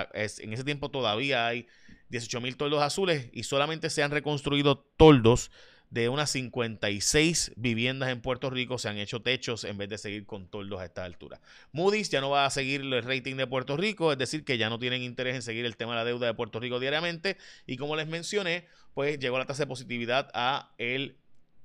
en 0.41 0.53
ese 0.53 0.65
tiempo 0.65 0.91
todavía 0.91 1.47
hay 1.47 1.67
18.000 2.11 2.57
toldos 2.57 2.83
azules 2.83 3.29
y 3.33 3.45
solamente 3.45 3.91
se 3.91 4.03
han 4.03 4.11
reconstruido 4.11 4.79
toldos 4.97 5.51
de 5.91 6.09
unas 6.09 6.31
56 6.31 7.53
viviendas 7.57 8.11
en 8.11 8.21
Puerto 8.21 8.51
Rico 8.51 8.79
se 8.79 8.89
han 8.89 8.99
hecho 8.99 9.23
techos 9.23 9.65
en 9.65 9.79
vez 9.79 9.89
de 9.89 9.99
seguir 9.99 10.27
con 10.27 10.47
toldos 10.49 10.81
a 10.81 10.85
esta 10.85 11.05
altura. 11.05 11.41
Moody's 11.73 12.11
ya 12.11 12.21
no 12.21 12.31
va 12.31 12.45
a 12.45 12.51
seguir 12.51 12.83
el 12.83 13.03
rating 13.03 13.37
de 13.37 13.47
Puerto 13.47 13.77
Rico, 13.77 14.13
es 14.13 14.19
decir, 14.19 14.45
que 14.45 14.59
ya 14.59 14.69
no 14.69 14.79
tienen 14.79 15.03
interés 15.03 15.35
en 15.35 15.43
seguir 15.43 15.65
el 15.65 15.77
tema 15.77 15.93
de 15.93 15.99
la 15.99 16.05
deuda 16.05 16.27
de 16.27 16.35
Puerto 16.35 16.61
Rico 16.61 16.79
diariamente. 16.79 17.37
Y 17.67 17.77
como 17.77 17.97
les 17.97 18.07
mencioné, 18.07 18.67
pues 18.95 19.19
llegó 19.19 19.39
la 19.39 19.47
tasa 19.47 19.63
de 19.63 19.69
positividad 19.69 20.31
a 20.35 20.73
el 20.79 21.17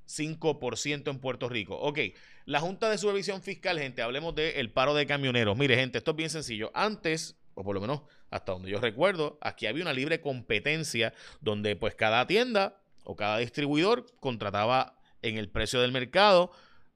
5% 0.08 1.10
en 1.10 1.20
Puerto 1.20 1.50
Rico. 1.50 1.78
Ok, 1.78 2.00
la 2.46 2.60
Junta 2.60 2.90
de 2.90 2.98
Supervisión 2.98 3.42
Fiscal, 3.42 3.80
gente, 3.80 4.02
hablemos 4.02 4.36
del 4.36 4.70
paro 4.72 4.94
de 4.94 5.06
camioneros. 5.06 5.58
Mire, 5.58 5.76
gente, 5.76 5.98
esto 5.98 6.12
es 6.12 6.18
bien 6.18 6.30
sencillo. 6.30 6.72
Antes, 6.74 7.36
o 7.56 7.64
por 7.64 7.76
lo 7.76 7.82
menos 7.82 8.02
hasta 8.30 8.52
donde 8.52 8.72
yo 8.72 8.80
recuerdo, 8.80 9.38
aquí 9.42 9.68
había 9.68 9.84
una 9.84 9.94
libre 9.94 10.20
competencia 10.20 11.14
donde 11.42 11.76
pues 11.76 11.94
cada 11.94 12.26
tienda 12.26 12.83
o 13.04 13.16
cada 13.16 13.38
distribuidor 13.38 14.06
contrataba 14.20 15.00
en 15.22 15.38
el 15.38 15.50
precio 15.50 15.82
del 15.82 15.92
mercado 15.92 16.52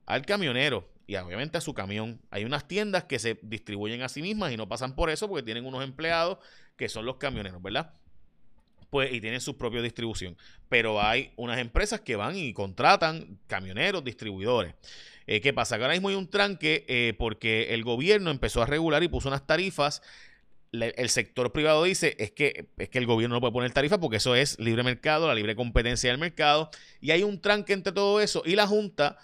al 0.05 0.25
camionero 0.25 0.87
y 1.07 1.15
obviamente 1.15 1.57
a 1.57 1.61
su 1.61 1.73
camión. 1.73 2.21
Hay 2.29 2.43
unas 2.43 2.67
tiendas 2.67 3.05
que 3.05 3.17
se 3.17 3.39
distribuyen 3.41 4.01
a 4.01 4.09
sí 4.09 4.21
mismas 4.21 4.51
y 4.51 4.57
no 4.57 4.67
pasan 4.67 4.95
por 4.95 5.09
eso 5.09 5.27
porque 5.27 5.43
tienen 5.43 5.65
unos 5.65 5.83
empleados 5.83 6.37
que 6.75 6.89
son 6.89 7.05
los 7.05 7.15
camioneros, 7.15 7.61
¿verdad? 7.61 7.93
Pues, 8.89 9.11
y 9.13 9.19
tienen 9.19 9.41
su 9.41 9.57
propia 9.57 9.81
distribución. 9.81 10.37
Pero 10.69 11.01
hay 11.01 11.31
unas 11.35 11.59
empresas 11.59 12.01
que 12.01 12.15
van 12.15 12.37
y 12.37 12.53
contratan 12.53 13.39
camioneros, 13.47 14.03
distribuidores. 14.03 14.75
Eh, 15.25 15.41
¿Qué 15.41 15.53
pasa? 15.53 15.75
Ahora 15.75 15.93
mismo 15.93 16.09
hay 16.09 16.15
un 16.15 16.29
tranque 16.29 16.85
eh, 16.87 17.13
porque 17.17 17.73
el 17.73 17.83
gobierno 17.83 18.31
empezó 18.31 18.61
a 18.61 18.65
regular 18.65 19.03
y 19.03 19.09
puso 19.09 19.27
unas 19.27 19.45
tarifas 19.45 20.01
el 20.71 21.09
sector 21.09 21.51
privado 21.51 21.83
dice 21.83 22.15
es 22.19 22.31
que, 22.31 22.67
es 22.77 22.89
que 22.89 22.97
el 22.97 23.05
gobierno 23.05 23.35
no 23.35 23.41
puede 23.41 23.53
poner 23.53 23.71
tarifa 23.71 23.99
porque 23.99 24.17
eso 24.17 24.35
es 24.35 24.59
libre 24.59 24.83
mercado, 24.83 25.27
la 25.27 25.35
libre 25.35 25.55
competencia 25.55 26.09
del 26.09 26.19
mercado, 26.19 26.69
y 27.01 27.11
hay 27.11 27.23
un 27.23 27.41
tranque 27.41 27.73
entre 27.73 27.93
todo 27.93 28.19
eso, 28.19 28.43
y 28.45 28.55
la 28.55 28.67
Junta 28.67 29.17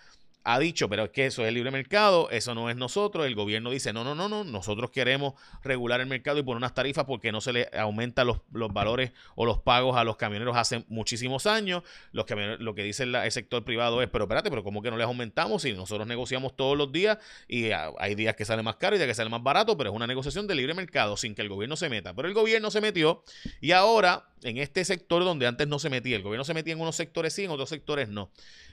ha 0.45 0.59
dicho, 0.59 0.89
pero 0.89 1.05
es 1.05 1.09
que 1.11 1.25
eso 1.25 1.41
es 1.43 1.47
el 1.47 1.53
libre 1.53 1.71
mercado, 1.71 2.29
eso 2.29 2.53
no 2.53 2.69
es 2.69 2.75
nosotros. 2.75 3.25
El 3.25 3.35
gobierno 3.35 3.71
dice, 3.71 3.93
no, 3.93 4.03
no, 4.03 4.13
no, 4.13 4.27
no, 4.27 4.43
nosotros 4.43 4.91
queremos 4.91 5.33
regular 5.63 6.01
el 6.01 6.07
mercado 6.07 6.39
y 6.39 6.43
poner 6.43 6.57
unas 6.57 6.73
tarifas 6.73 7.05
porque 7.05 7.31
no 7.31 7.39
se 7.39 7.53
le 7.53 7.69
aumenta 7.77 8.23
los, 8.25 8.41
valores 8.49 9.11
o 9.35 9.45
los 9.45 9.59
pagos 9.59 9.95
a 9.95 10.03
los 10.03 10.17
camioneros 10.17 10.57
hace 10.57 10.83
muchísimos 10.89 11.47
años. 11.47 11.83
Los 12.11 12.25
lo 12.59 12.75
que 12.75 12.83
dice 12.83 13.03
el 13.03 13.31
sector 13.31 13.63
privado 13.63 14.01
es, 14.01 14.09
pero 14.09 14.25
espérate, 14.25 14.49
pero 14.49 14.63
¿cómo 14.63 14.81
que 14.81 14.91
no 14.91 14.97
les 14.97 15.05
aumentamos 15.05 15.61
si 15.61 15.73
nosotros 15.73 16.07
negociamos 16.07 16.55
todos 16.55 16.77
los 16.77 16.91
días 16.91 17.17
y 17.47 17.69
hay 17.71 18.15
días 18.15 18.35
que 18.35 18.43
sale 18.43 18.63
más 18.63 18.75
caro 18.75 18.95
y 18.95 18.99
días 18.99 19.07
que 19.07 19.15
sale 19.15 19.29
más 19.29 19.43
barato, 19.43 19.77
pero 19.77 19.91
es 19.91 19.95
una 19.95 20.07
negociación 20.07 20.47
de 20.47 20.55
libre 20.55 20.73
mercado 20.73 21.15
sin 21.15 21.35
que 21.35 21.41
el 21.41 21.49
gobierno 21.49 21.77
se 21.77 21.89
meta. 21.89 22.13
Pero 22.13 22.27
el 22.27 22.33
gobierno 22.33 22.69
se 22.69 22.81
metió 22.81 23.23
y 23.61 23.71
ahora 23.71 24.27
en 24.43 24.57
este 24.57 24.83
sector 24.83 25.23
donde 25.23 25.47
antes 25.47 25.67
no 25.67 25.79
se 25.79 25.89
metía, 25.89 26.15
el 26.15 26.23
gobierno 26.23 26.43
se 26.43 26.53
metía 26.53 26.73
en 26.73 26.81
unos 26.81 26.95
sectores 26.95 27.33
sí, 27.33 27.45
en 27.45 27.51
otros 27.51 27.69
sectores 27.69 28.09
no. 28.09 28.29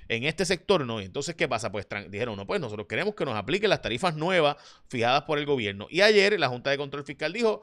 En 0.09 0.25
este 0.25 0.45
sector 0.45 0.85
no. 0.85 1.01
Entonces, 1.01 1.37
¿qué 1.37 1.47
pasa? 1.47 1.60
Pues 1.69 1.87
dijeron, 2.09 2.37
no, 2.37 2.47
pues 2.47 2.61
nosotros 2.61 2.87
queremos 2.87 3.15
que 3.15 3.25
nos 3.25 3.35
apliquen 3.35 3.71
las 3.71 3.83
tarifas 3.83 4.17
nuevas 4.17 4.57
fijadas 4.89 5.23
por 5.23 5.39
el 5.39 5.47
gobierno. 5.47 5.87
Y 5.91 6.01
ayer 6.01 6.39
la 6.39 6.49
Junta 6.49 6.71
de 6.71 6.79
Control 6.79 7.05
Fiscal 7.05 7.33
dijo, 7.33 7.63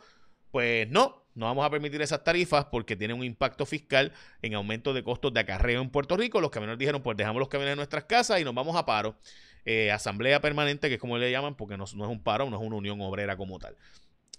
pues 0.51 0.89
no, 0.89 1.25
no 1.33 1.45
vamos 1.45 1.65
a 1.65 1.69
permitir 1.69 2.01
esas 2.01 2.23
tarifas 2.23 2.65
porque 2.65 2.95
tienen 2.95 3.17
un 3.17 3.23
impacto 3.23 3.65
fiscal 3.65 4.11
en 4.41 4.55
aumento 4.55 4.93
de 4.93 5.03
costos 5.03 5.33
de 5.33 5.39
acarreo 5.39 5.81
en 5.81 5.89
Puerto 5.89 6.17
Rico. 6.17 6.41
Los 6.41 6.51
camioneros 6.51 6.79
dijeron, 6.79 7.01
pues 7.01 7.15
dejamos 7.17 7.39
los 7.39 7.47
camiones 7.47 7.73
en 7.73 7.77
nuestras 7.77 8.05
casas 8.05 8.39
y 8.41 8.43
nos 8.43 8.53
vamos 8.53 8.75
a 8.75 8.85
paro. 8.85 9.17
Eh, 9.65 9.91
asamblea 9.91 10.39
permanente, 10.41 10.87
que 10.87 10.95
es 10.95 11.01
como 11.01 11.17
le 11.17 11.29
llaman, 11.29 11.55
porque 11.55 11.77
no, 11.77 11.85
no 11.95 12.05
es 12.05 12.09
un 12.11 12.23
paro, 12.23 12.49
no 12.49 12.57
es 12.57 12.63
una 12.63 12.75
unión 12.75 13.01
obrera 13.01 13.35
como 13.35 13.59
tal. 13.59 13.75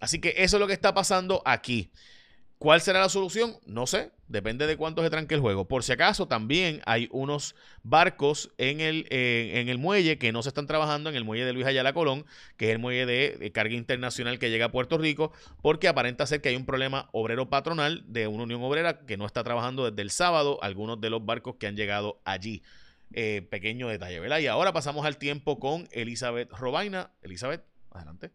Así 0.01 0.21
que 0.21 0.35
eso 0.39 0.57
es 0.57 0.61
lo 0.61 0.67
que 0.67 0.73
está 0.73 0.95
pasando 0.95 1.43
aquí. 1.45 1.91
¿Cuál 2.59 2.81
será 2.81 3.01
la 3.01 3.09
solución? 3.09 3.57
No 3.67 3.87
sé, 3.87 4.11
depende 4.27 4.67
de 4.67 4.77
cuánto 4.77 5.01
se 5.05 5.11
tranque 5.11 5.37
el 5.37 5.41
juego. 5.41 5.69
Por 5.69 5.85
si 5.85 5.93
acaso, 5.93 6.27
también 6.27 6.81
hay 6.87 7.09
unos 7.13 7.55
barcos 7.85 8.51
en 8.59 8.81
el, 8.81 9.07
eh, 9.11 9.53
en 9.61 9.69
el 9.69 9.79
muelle 9.79 10.19
que 10.19 10.33
no 10.33 10.43
se 10.43 10.49
están 10.49 10.67
trabajando, 10.67 11.09
en 11.09 11.15
el 11.15 11.25
muelle 11.25 11.45
de 11.45 11.53
Luis 11.53 11.67
Ayala 11.67 11.93
Colón, 11.93 12.27
que 12.57 12.67
es 12.67 12.73
el 12.73 12.81
muelle 12.81 13.07
de, 13.07 13.53
carga 13.53 13.75
internacional 13.75 14.41
que 14.41 14.51
llega 14.51 14.67
a 14.67 14.73
Puerto 14.73 14.99
Rico, 14.99 15.33
porque 15.63 15.87
aparenta 15.87 16.27
ser 16.27 16.41
que 16.41 16.49
hay 16.49 16.57
un 16.57 16.67
problema 16.67 17.09
obrero 17.13 17.49
patronal 17.49 18.03
de 18.09 18.27
una 18.27 18.43
unión 18.43 18.61
obrera 18.65 19.07
que 19.07 19.17
no 19.17 19.25
está 19.25 19.45
trabajando 19.45 19.89
desde 19.89 20.03
el 20.03 20.11
sábado 20.11 20.59
algunos 20.61 21.01
de 21.01 21.11
los 21.11 21.25
barcos 21.25 21.57
que 21.61 21.69
han 21.69 21.77
llegado 21.77 22.21
allí. 22.25 22.65
Eh, 23.13 23.47
pequeño 23.49 23.87
detalle, 23.89 24.19
¿verdad? 24.19 24.41
Y 24.41 24.49
ahora 24.49 24.73
pasamos 24.73 25.07
al 25.07 25.17
tiempo 25.17 25.61
con 25.61 25.89
Elizabeth 25.93 26.51
Robaina. 26.51 27.13
Elizabeth, 27.23 27.63
adelante. 27.93 28.33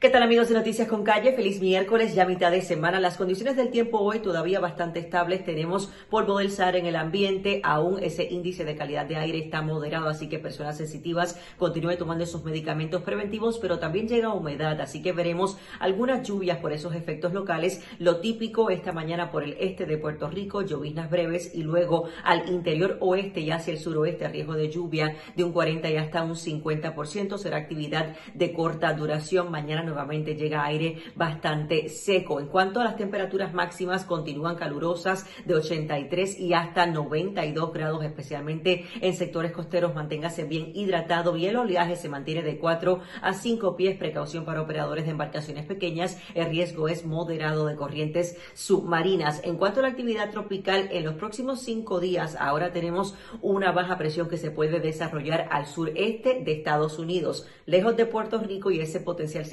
¿Qué 0.00 0.10
tal 0.10 0.24
amigos 0.24 0.48
de 0.48 0.54
Noticias 0.54 0.88
con 0.88 1.04
Calle? 1.04 1.32
Feliz 1.32 1.60
miércoles, 1.60 2.14
ya 2.14 2.26
mitad 2.26 2.50
de 2.50 2.60
semana. 2.62 2.98
Las 2.98 3.16
condiciones 3.16 3.56
del 3.56 3.70
tiempo 3.70 4.00
hoy 4.00 4.18
todavía 4.18 4.58
bastante 4.58 4.98
estables. 4.98 5.44
Tenemos 5.44 5.86
polvo 6.10 6.38
del 6.38 6.50
Sahara 6.50 6.78
en 6.78 6.86
el 6.86 6.96
ambiente, 6.96 7.60
aún 7.62 8.02
ese 8.02 8.24
índice 8.24 8.64
de 8.64 8.76
calidad 8.76 9.06
de 9.06 9.16
aire 9.16 9.38
está 9.38 9.62
moderado, 9.62 10.08
así 10.08 10.28
que 10.28 10.40
personas 10.40 10.76
sensitivas 10.76 11.40
continúen 11.58 11.96
tomando 11.96 12.26
sus 12.26 12.44
medicamentos 12.44 13.02
preventivos, 13.02 13.58
pero 13.58 13.78
también 13.78 14.08
llega 14.08 14.34
humedad, 14.34 14.78
así 14.80 15.00
que 15.00 15.12
veremos 15.12 15.56
algunas 15.78 16.26
lluvias 16.26 16.58
por 16.58 16.72
esos 16.72 16.94
efectos 16.94 17.32
locales. 17.32 17.80
Lo 17.98 18.16
típico 18.16 18.70
esta 18.70 18.92
mañana 18.92 19.30
por 19.30 19.44
el 19.44 19.56
este 19.60 19.86
de 19.86 19.96
Puerto 19.96 20.28
Rico, 20.28 20.62
lloviznas 20.62 21.08
breves 21.08 21.54
y 21.54 21.62
luego 21.62 22.08
al 22.24 22.48
interior 22.50 22.98
oeste 23.00 23.40
y 23.40 23.52
hacia 23.52 23.72
el 23.72 23.78
suroeste, 23.78 24.28
riesgo 24.28 24.54
de 24.54 24.70
lluvia 24.70 25.16
de 25.36 25.44
un 25.44 25.52
40 25.52 25.88
y 25.88 25.96
hasta 25.96 26.24
un 26.24 26.34
50%. 26.34 27.38
Será 27.38 27.56
actividad 27.58 28.16
de 28.34 28.52
corta 28.52 28.92
duración. 28.92 29.50
Mañana 29.50 29.84
nuevamente 29.94 30.34
llega 30.34 30.64
aire 30.64 30.96
bastante 31.14 31.88
seco. 31.88 32.40
En 32.40 32.48
cuanto 32.48 32.80
a 32.80 32.84
las 32.84 32.96
temperaturas 32.96 33.54
máximas, 33.54 34.04
continúan 34.04 34.56
calurosas 34.56 35.26
de 35.44 35.54
83 35.54 36.40
y 36.40 36.52
hasta 36.52 36.86
92 36.86 37.72
grados, 37.72 38.04
especialmente 38.04 38.86
en 39.00 39.14
sectores 39.14 39.52
costeros. 39.52 39.94
Manténgase 39.94 40.44
bien 40.44 40.72
hidratado 40.74 41.36
y 41.36 41.46
el 41.46 41.56
oleaje 41.56 41.94
se 41.94 42.08
mantiene 42.08 42.42
de 42.42 42.58
4 42.58 43.00
a 43.22 43.32
5 43.32 43.76
pies. 43.76 43.96
Precaución 43.96 44.44
para 44.44 44.62
operadores 44.62 45.04
de 45.04 45.12
embarcaciones 45.12 45.64
pequeñas. 45.64 46.18
El 46.34 46.46
riesgo 46.46 46.88
es 46.88 47.06
moderado 47.06 47.66
de 47.66 47.76
corrientes 47.76 48.36
submarinas. 48.54 49.40
En 49.44 49.56
cuanto 49.56 49.78
a 49.78 49.84
la 49.84 49.90
actividad 49.90 50.30
tropical, 50.30 50.88
en 50.90 51.04
los 51.04 51.14
próximos 51.14 51.60
cinco 51.60 52.00
días, 52.00 52.36
ahora 52.40 52.72
tenemos 52.72 53.14
una 53.40 53.70
baja 53.70 53.96
presión 53.96 54.28
que 54.28 54.38
se 54.38 54.50
puede 54.50 54.80
desarrollar 54.80 55.48
al 55.50 55.66
sureste 55.66 56.42
de 56.44 56.52
Estados 56.52 56.98
Unidos, 56.98 57.46
lejos 57.66 57.96
de 57.96 58.06
Puerto 58.06 58.38
Rico 58.38 58.70
y 58.70 58.80
ese 58.80 59.00
potencial 59.00 59.44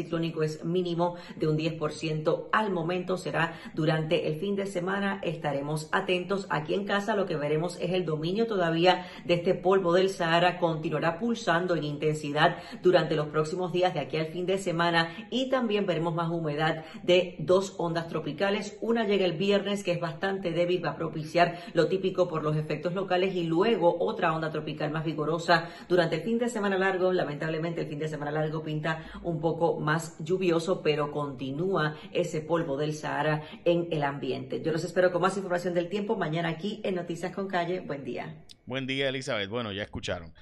es 0.43 0.63
mínimo 0.63 1.15
de 1.35 1.47
un 1.47 1.57
10% 1.57 2.47
al 2.51 2.71
momento. 2.71 3.17
Será 3.17 3.53
durante 3.73 4.27
el 4.27 4.35
fin 4.35 4.55
de 4.55 4.65
semana. 4.65 5.19
Estaremos 5.23 5.89
atentos. 5.91 6.47
Aquí 6.49 6.73
en 6.73 6.85
casa 6.85 7.15
lo 7.15 7.25
que 7.25 7.35
veremos 7.35 7.77
es 7.81 7.91
el 7.91 8.05
dominio 8.05 8.47
todavía 8.47 9.05
de 9.25 9.35
este 9.35 9.53
polvo 9.53 9.93
del 9.93 10.09
Sahara. 10.09 10.59
Continuará 10.59 11.19
pulsando 11.19 11.75
en 11.75 11.83
intensidad 11.83 12.57
durante 12.81 13.15
los 13.15 13.27
próximos 13.27 13.71
días 13.71 13.93
de 13.93 13.99
aquí 13.99 14.17
al 14.17 14.27
fin 14.27 14.45
de 14.45 14.57
semana 14.57 15.09
y 15.29 15.49
también 15.49 15.85
veremos 15.85 16.13
más 16.13 16.29
humedad 16.29 16.83
de 17.03 17.35
dos 17.39 17.75
ondas 17.77 18.07
tropicales. 18.07 18.77
Una 18.81 19.05
llega 19.05 19.25
el 19.25 19.33
viernes 19.33 19.83
que 19.83 19.91
es 19.91 19.99
bastante 19.99 20.51
débil, 20.51 20.83
va 20.83 20.91
a 20.91 20.95
propiciar 20.95 21.57
lo 21.73 21.87
típico 21.87 22.27
por 22.27 22.43
los 22.43 22.55
efectos 22.55 22.93
locales 22.93 23.35
y 23.35 23.43
luego 23.43 23.97
otra 23.99 24.33
onda 24.33 24.49
tropical 24.49 24.91
más 24.91 25.05
vigorosa 25.05 25.69
durante 25.87 26.17
el 26.17 26.21
fin 26.21 26.37
de 26.37 26.49
semana 26.49 26.77
largo. 26.77 27.11
Lamentablemente 27.13 27.81
el 27.81 27.87
fin 27.87 27.99
de 27.99 28.07
semana 28.07 28.31
largo 28.31 28.63
pinta 28.63 29.03
un 29.23 29.39
poco 29.39 29.79
más 29.79 30.10
lluvioso, 30.19 30.81
pero 30.81 31.11
continúa 31.11 31.95
ese 32.13 32.41
polvo 32.41 32.77
del 32.77 32.93
Sahara 32.93 33.43
en 33.65 33.87
el 33.91 34.03
ambiente. 34.03 34.61
Yo 34.61 34.71
los 34.71 34.83
espero 34.83 35.11
con 35.11 35.21
más 35.21 35.37
información 35.37 35.73
del 35.73 35.89
tiempo 35.89 36.17
mañana 36.17 36.49
aquí 36.49 36.81
en 36.83 36.95
Noticias 36.95 37.33
con 37.33 37.47
Calle. 37.47 37.79
Buen 37.81 38.03
día. 38.03 38.35
Buen 38.65 38.87
día, 38.87 39.09
Elizabeth. 39.09 39.49
Bueno, 39.49 39.71
ya 39.71 39.83
escucharon. 39.83 40.33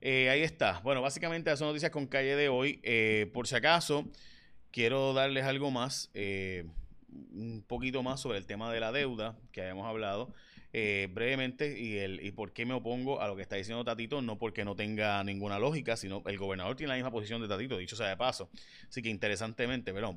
eh, 0.00 0.30
ahí 0.30 0.42
está. 0.42 0.80
Bueno, 0.80 1.00
básicamente 1.00 1.56
son 1.56 1.68
noticias 1.68 1.90
con 1.92 2.06
calle 2.06 2.34
de 2.36 2.48
hoy. 2.48 2.80
Eh, 2.82 3.30
por 3.32 3.46
si 3.46 3.54
acaso, 3.54 4.04
quiero 4.70 5.12
darles 5.14 5.44
algo 5.44 5.70
más, 5.70 6.10
eh, 6.14 6.64
un 7.32 7.62
poquito 7.66 8.02
más 8.02 8.20
sobre 8.20 8.38
el 8.38 8.46
tema 8.46 8.72
de 8.72 8.80
la 8.80 8.90
deuda 8.90 9.36
que 9.52 9.60
habíamos 9.60 9.86
hablado 9.86 10.32
brevemente 10.72 11.78
y, 11.78 11.98
el, 11.98 12.24
y 12.24 12.32
por 12.32 12.52
qué 12.52 12.64
me 12.64 12.72
opongo 12.72 13.20
a 13.20 13.28
lo 13.28 13.36
que 13.36 13.42
está 13.42 13.56
diciendo 13.56 13.84
Tatito, 13.84 14.22
no 14.22 14.38
porque 14.38 14.64
no 14.64 14.74
tenga 14.74 15.22
ninguna 15.22 15.58
lógica, 15.58 15.96
sino 15.96 16.22
el 16.26 16.38
gobernador 16.38 16.76
tiene 16.76 16.88
la 16.88 16.94
misma 16.94 17.10
posición 17.10 17.42
de 17.42 17.48
Tatito, 17.48 17.76
dicho 17.76 17.96
sea 17.96 18.08
de 18.08 18.16
paso. 18.16 18.50
Así 18.88 19.02
que 19.02 19.10
interesantemente, 19.10 19.92
pero 19.92 20.16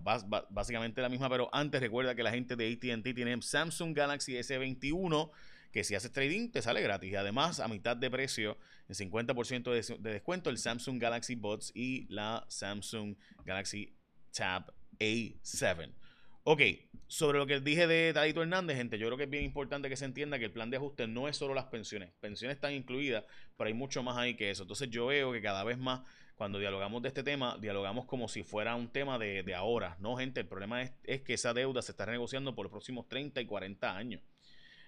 básicamente 0.50 1.02
la 1.02 1.10
misma, 1.10 1.30
pero 1.30 1.50
antes 1.52 1.82
recuerda 1.82 2.16
que 2.16 2.24
la 2.24 2.32
gente 2.32 2.56
de 2.56 2.72
ATT 2.72 3.14
tiene 3.14 3.42
Samsung 3.42 3.94
Galaxy 3.94 4.34
S21 4.34 5.30
que 5.76 5.84
si 5.84 5.94
haces 5.94 6.10
trading 6.10 6.52
te 6.52 6.62
sale 6.62 6.82
gratis. 6.82 7.12
Y 7.12 7.16
además, 7.18 7.60
a 7.60 7.68
mitad 7.68 7.98
de 7.98 8.10
precio, 8.10 8.58
en 8.88 8.96
50% 8.96 9.74
de, 9.74 9.98
de, 10.00 10.10
descuento, 10.14 10.50
el 10.50 10.58
Samsung 10.58 11.02
Galaxy 11.02 11.36
Buds 11.36 11.74
y 11.76 12.08
la 12.08 12.46
Samsung 12.48 13.18
Galaxy 13.44 13.94
Tab 14.32 14.74
A7. 15.00 15.92
Ok, 16.48 16.62
sobre 17.08 17.40
lo 17.40 17.48
que 17.48 17.60
dije 17.60 17.88
de 17.88 18.14
Tadito 18.14 18.44
Hernández, 18.44 18.78
gente, 18.78 19.00
yo 19.00 19.08
creo 19.08 19.18
que 19.18 19.24
es 19.24 19.30
bien 19.32 19.44
importante 19.44 19.90
que 19.90 19.96
se 19.96 20.06
entienda 20.06 20.38
que 20.38 20.46
el 20.46 20.52
plan 20.52 20.70
de 20.70 20.78
ajuste 20.78 21.08
no 21.08 21.28
es 21.28 21.38
solo 21.38 21.56
las 21.56 21.66
pensiones. 21.66 22.12
Pensiones 22.20 22.58
están 22.58 22.72
incluidas, 22.74 23.24
pero 23.58 23.68
hay 23.68 23.74
mucho 23.74 24.04
más 24.04 24.16
ahí 24.16 24.36
que 24.36 24.52
eso. 24.52 24.62
Entonces 24.62 24.92
yo 24.92 25.08
veo 25.08 25.32
que 25.32 25.42
cada 25.42 25.64
vez 25.64 25.80
más, 25.80 26.02
cuando 26.36 26.60
dialogamos 26.60 27.02
de 27.02 27.08
este 27.08 27.24
tema, 27.24 27.58
dialogamos 27.60 28.06
como 28.06 28.28
si 28.28 28.44
fuera 28.44 28.76
un 28.76 28.90
tema 28.90 29.18
de, 29.18 29.56
ahora. 29.56 29.98
No, 30.00 30.18
gente, 30.18 30.42
el 30.42 30.48
problema 30.48 30.84
es, 30.84 30.94
es 31.06 31.22
que 31.22 31.34
esa 31.34 31.52
deuda 31.56 31.82
se 31.82 31.94
está 31.94 32.06
renegociando 32.06 32.54
por 32.54 32.66
los 32.66 32.72
próximos 32.72 33.10
30 33.10 33.42
y 33.42 33.46
40 33.48 33.98
años. 33.98 34.22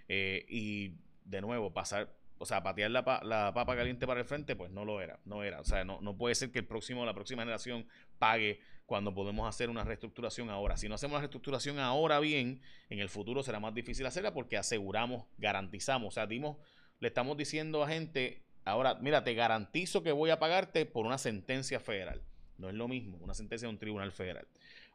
Eh, 0.09 0.45
y 0.47 0.91
de 1.25 1.41
nuevo, 1.41 1.73
pasar, 1.73 2.15
o 2.39 2.45
sea, 2.45 2.61
patear 2.61 2.91
la, 2.91 3.03
papa 3.03 3.75
caliente 3.75 4.05
para 4.05 4.19
el 4.19 4.25
frente, 4.25 4.55
pues 4.55 4.71
no 4.71 4.85
lo 4.85 5.01
era, 5.01 5.19
no 5.25 5.43
era. 5.43 5.59
O 5.59 5.63
sea, 5.63 5.83
no, 5.83 6.17
puede 6.17 6.35
ser 6.35 6.51
que 6.51 6.59
el 6.59 6.65
próximo, 6.65 7.05
la 7.05 7.13
próxima 7.13 7.41
generación 7.41 7.87
pague 8.19 8.59
cuando 8.85 9.13
podemos 9.13 9.47
hacer 9.47 9.69
una 9.69 9.83
reestructuración 9.83 10.49
ahora. 10.49 10.77
Si 10.77 10.87
no 10.87 10.95
hacemos 10.95 11.15
la 11.15 11.21
reestructuración 11.21 11.79
ahora 11.79 12.19
bien, 12.19 12.61
en 12.89 12.99
el 12.99 13.09
futuro 13.09 13.43
será 13.43 13.59
más 13.59 13.73
difícil 13.73 14.05
hacerla 14.05 14.33
porque 14.33 14.57
aseguramos, 14.57 15.25
garantizamos, 15.37 16.09
o 16.09 16.11
sea, 16.11 16.27
dimos, 16.27 16.57
le 16.99 17.07
estamos 17.07 17.37
diciendo 17.37 17.83
a 17.83 17.87
gente, 17.87 18.43
ahora, 18.65 18.95
mira, 18.95 19.23
te 19.23 19.33
garantizo 19.33 20.03
que 20.03 20.11
voy 20.11 20.29
a 20.29 20.39
pagarte 20.39 20.85
por 20.85 21.05
una 21.05 21.17
sentencia 21.17 21.79
federal. 21.79 22.21
No 22.57 22.69
es 22.69 22.75
lo 22.75 22.87
mismo, 22.87 23.17
una 23.17 23.33
sentencia 23.33 23.67
de 23.67 23.73
un 23.73 23.79
tribunal 23.79 24.11
federal. 24.11 24.47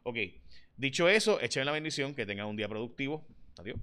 Ok, 0.03 0.17
dicho 0.75 1.07
eso, 1.07 1.39
echen 1.39 1.65
la 1.65 1.71
bendición, 1.71 2.13
que 2.13 2.25
tengan 2.25 2.47
un 2.47 2.55
día 2.55 2.67
productivo. 2.67 3.25
Adiós. 3.57 3.77